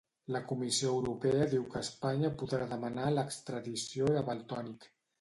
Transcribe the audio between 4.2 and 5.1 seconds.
de Valtònyc.